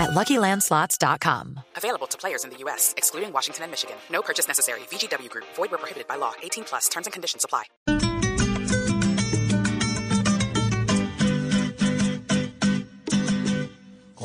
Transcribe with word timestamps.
at 0.00 0.10
LuckyLandSlots.com. 0.10 1.60
Available 1.76 2.06
to 2.08 2.18
players 2.18 2.44
in 2.44 2.50
the 2.50 2.56
U.S., 2.64 2.94
excluding 2.96 3.32
Washington 3.32 3.64
and 3.64 3.70
Michigan. 3.70 3.96
No 4.10 4.22
purchase 4.22 4.48
necessary. 4.48 4.80
VGW 4.90 5.28
Group. 5.28 5.44
Void 5.54 5.70
where 5.70 5.78
prohibited 5.78 6.08
by 6.08 6.16
law. 6.16 6.32
18 6.42 6.64
plus. 6.64 6.88
Terms 6.88 7.06
and 7.06 7.12
conditions 7.12 7.44
apply. 7.44 7.64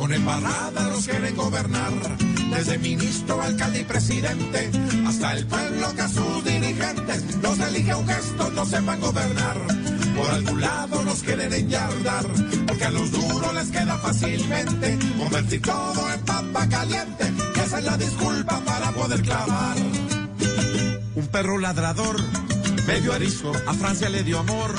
Con 0.06 0.12
embarrada 0.14 0.90
nos 0.90 1.08
quieren 1.08 1.36
gobernar, 1.36 1.94
desde 2.52 2.78
ministro, 2.78 3.42
alcalde 3.42 3.80
y 3.80 3.84
presidente, 3.86 4.70
hasta 5.08 5.34
el 5.34 5.48
pueblo 5.48 5.94
que 5.96 6.02
a 6.02 6.10
sus 6.10 6.44
dirigentes 6.44 7.36
los 7.42 7.60
elige 7.60 7.96
un 7.96 8.06
gesto, 8.06 8.52
no 8.52 8.66
sepan 8.66 9.00
gobernar. 9.00 9.95
Por 10.26 10.34
algún 10.34 10.60
lado 10.60 11.04
nos 11.04 11.22
quieren 11.22 11.54
enyardar, 11.54 12.26
porque 12.66 12.86
a 12.86 12.90
los 12.90 13.12
duros 13.12 13.54
les 13.54 13.68
queda 13.70 13.96
fácilmente 14.00 14.98
convertir 15.20 15.62
todo 15.62 16.12
en 16.12 16.20
papa 16.22 16.68
caliente, 16.68 17.32
que 17.54 17.60
esa 17.62 17.78
es 17.78 17.86
la 17.86 17.96
disculpa 17.96 18.60
para 18.66 18.92
poder 18.92 19.22
clavar. 19.22 19.78
Un 21.14 21.28
perro 21.28 21.60
ladrador, 21.60 22.16
medio 22.88 23.14
arisco, 23.14 23.52
a 23.68 23.74
Francia 23.76 24.10
le 24.10 24.24
dio 24.24 24.40
amor, 24.40 24.74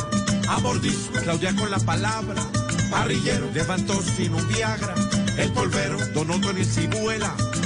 a 0.49 0.59
mordisco, 0.59 1.13
Claudia 1.23 1.55
con 1.55 1.71
la 1.71 1.79
palabra, 1.79 2.43
parrillero, 2.91 3.49
levantó 3.55 4.03
sin 4.03 4.35
un 4.35 4.49
Viagra, 4.49 4.97
el 5.39 5.53
polvero, 5.53 5.97
Don 6.13 6.29
Otto 6.29 6.51
en 6.51 6.65
cibuela, 6.65 7.33
el 7.37 7.45
comiendo. 7.45 7.66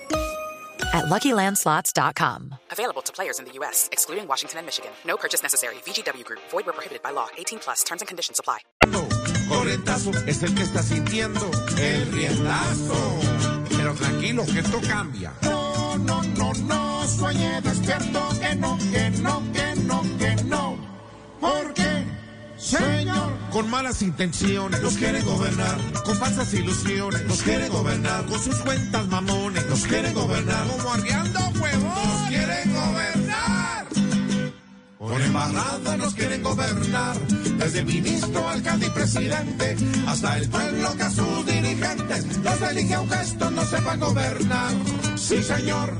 at 0.93 1.05
LuckyLandSlots.com. 1.05 2.55
Available 2.71 3.01
to 3.01 3.13
players 3.13 3.39
in 3.39 3.45
the 3.45 3.53
U.S., 3.53 3.89
excluding 3.91 4.27
Washington 4.27 4.59
and 4.59 4.67
Michigan. 4.67 4.91
No 5.05 5.17
purchase 5.17 5.41
necessary. 5.41 5.75
VGW 5.85 6.23
Group. 6.25 6.39
Void 6.49 6.65
where 6.65 6.73
prohibited 6.73 7.01
by 7.01 7.11
law. 7.11 7.27
18 7.37 7.59
plus. 7.59 7.83
Terms 7.83 8.01
and 8.01 8.07
conditions 8.07 8.39
apply. 8.39 8.59
Correntazo 9.49 10.11
es 10.27 10.43
el 10.43 10.55
que 10.55 10.63
está 10.63 10.81
sintiendo 10.81 11.51
el 11.77 12.11
riendazo. 12.11 13.19
Pero 13.69 13.93
tranquilo, 13.95 14.45
que 14.45 14.59
esto 14.59 14.79
cambia. 14.87 15.33
No, 15.41 15.97
no, 15.97 16.21
no, 16.23 16.53
no, 16.53 17.07
sueñe 17.07 17.61
despierto, 17.61 18.29
que 18.39 18.55
no, 18.55 18.77
que 18.77 19.09
no, 19.11 19.43
que 19.51 19.51
no, 19.51 19.51
que 19.53 19.63
no. 19.63 19.70
Porque, 19.70 19.70
señor, 22.61 23.31
con 23.51 23.69
malas 23.69 24.01
intenciones, 24.01 24.81
nos 24.81 24.95
quiere 24.95 25.21
gobernar. 25.21 25.77
Con 26.05 26.15
falsas 26.17 26.53
ilusiones, 26.53 27.25
nos 27.25 27.41
quiere 27.41 27.69
gobernar. 27.69 28.25
Con 28.25 28.39
sus 28.39 28.55
cuentas 28.57 29.07
mamones, 29.07 29.65
nos 29.67 29.83
quiere 29.85 30.13
gobernar. 30.13 30.67
Como 30.67 30.93
arriando 30.93 31.39
huevos, 31.59 32.05
nos 32.05 32.29
quieren 32.29 32.73
gobernar. 32.73 33.87
Por 35.01 35.19
embarrada 35.19 35.97
nos 35.97 36.13
quieren 36.13 36.43
gobernar, 36.43 37.19
desde 37.57 37.83
ministro, 37.83 38.47
alcalde 38.47 38.85
y 38.85 38.89
presidente, 38.91 39.75
hasta 40.07 40.37
el 40.37 40.47
pueblo 40.47 40.95
que 40.95 41.03
a 41.03 41.09
sus 41.09 41.45
dirigentes 41.45 42.37
los 42.37 42.61
elige 42.61 42.97
un 42.97 43.09
gesto 43.09 43.49
no 43.49 43.65
sepan 43.65 43.99
gobernar. 43.99 44.71
Sí, 45.15 45.41
señor, 45.41 45.97